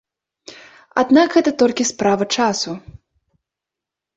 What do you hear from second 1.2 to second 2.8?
гэта толькі справа часу.